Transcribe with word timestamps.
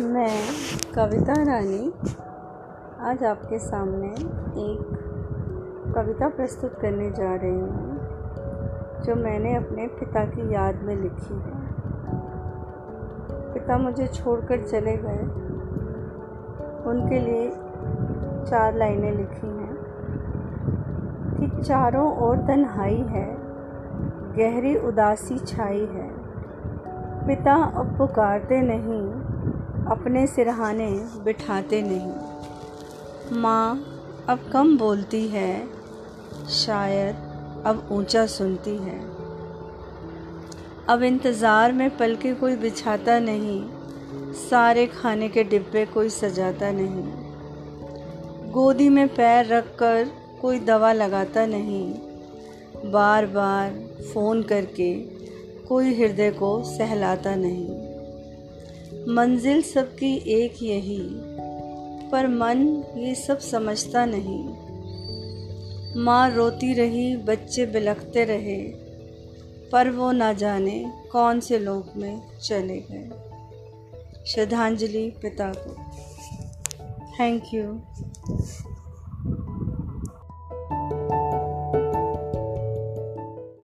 मैं 0.00 0.30
कविता 0.94 1.32
रानी, 1.32 1.92
आज 3.00 3.24
आपके 3.24 3.58
सामने 3.58 4.08
एक 4.62 5.92
कविता 5.96 6.28
प्रस्तुत 6.28 6.78
करने 6.80 7.10
जा 7.10 7.34
रही 7.34 7.60
हूँ, 7.60 7.98
जो 9.04 9.14
मैंने 9.14 9.54
अपने 9.56 9.86
पिता 9.86 10.24
की 10.24 10.54
याद 10.54 10.82
में 10.82 10.96
लिखी 10.96 11.34
है। 11.34 11.60
पिता 13.54 13.78
मुझे 13.78 14.06
छोड़कर 14.06 14.66
चले 14.66 14.96
गए। 14.96 15.22
उनके 16.90 17.18
लिए 17.18 17.50
चार 18.50 18.74
लाइनें 18.74 19.12
लिखी 19.12 19.46
हैं 19.46 19.76
कि 21.40 21.62
चारों 21.62 22.16
ओर 22.16 22.36
तन्हाई 22.36 23.04
है, 23.08 23.36
गहरी 24.36 24.76
उदासी 24.76 25.38
छाई 25.38 25.84
है। 25.84 26.10
पिता 27.26 27.54
अब 27.54 27.98
पुकारते 27.98 28.60
नहीं 28.60 29.32
अपने 29.90 30.26
सिरहाने 30.26 30.88
बिठाते 31.24 31.80
नहीं। 31.82 33.40
माँ 33.40 34.24
अब 34.28 34.38
कम 34.52 34.76
बोलती 34.78 35.26
है 35.28 35.68
शायद 36.50 37.62
अब 37.66 37.88
ऊँचा 37.92 38.24
सुनती 38.26 38.76
है। 38.76 38.98
अब 40.88 41.02
इंतज़ार 41.02 41.72
में 41.72 41.88
पल 41.98 42.14
के 42.16 42.34
कोई 42.34 42.56
बिछाता 42.56 43.18
नहीं, 43.18 43.62
सारे 44.40 44.86
खाने 44.86 45.28
के 45.28 45.44
डिब्बे 45.44 45.84
कोई 45.86 46.08
सजाता 46.10 46.70
नहीं। 46.70 47.04
गोदी 48.52 48.88
में 48.88 49.06
पैर 49.08 49.46
रख 49.46 49.76
कर 49.78 50.10
कोई 50.40 50.58
दवा 50.60 50.92
लगाता 50.92 51.46
नहीं। 51.46 51.84
बार 52.92 53.26
बार 53.26 53.70
फ़ोन 54.14 54.42
करके 54.42 54.94
कोई 55.68 55.94
हृदय 55.94 56.30
को 56.30 56.62
सहलाता 56.66 57.34
नहीं। 57.34 57.81
मंजिल 59.08 59.62
सबकी 59.62 60.16
एक 60.16 60.62
यही, 60.62 61.00
पर 62.10 62.28
मन 62.28 62.84
ये 62.96 63.14
सब 63.14 63.38
समझता 63.38 64.04
नहीं। 64.04 64.48
माँ 66.02 66.30
रोती 66.30 66.74
रही, 66.74 67.16
बच्चे 67.16 67.66
बिलखते 67.66 68.24
रहे, 68.24 68.62
पर 69.72 69.90
वो 69.90 70.12
ना 70.12 70.32
जाने 70.32 70.92
कौन 71.12 71.40
से 71.40 71.58
लोक 71.58 71.96
में 71.96 72.38
चले 72.38 72.84
गए। 72.90 73.10
श्रद्धांजलि 74.26 75.10
पिता 75.22 75.52
को। 75.56 75.74
Thank 77.00 77.42
you 77.54 77.62